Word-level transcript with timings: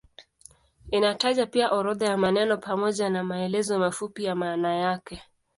Inataja 0.91 1.45
pia 1.45 1.71
orodha 1.71 2.05
ya 2.05 2.17
maneno 2.17 2.57
pamoja 2.57 3.09
na 3.09 3.23
maelezo 3.23 3.79
mafupi 3.79 4.23
ya 4.23 4.35
maana 4.35 4.75
yake. 4.75 5.21